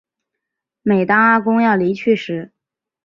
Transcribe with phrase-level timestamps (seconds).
[0.81, 2.51] 每当阿公要离去时